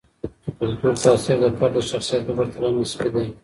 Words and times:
د 0.43 0.47
کلتور 0.59 0.93
تاثیر 1.03 1.37
د 1.41 1.45
فرد 1.57 1.73
د 1.75 1.79
شخصیت 1.89 2.21
په 2.25 2.33
پرتله 2.37 2.69
نسبي 2.77 3.09
دی. 3.13 3.25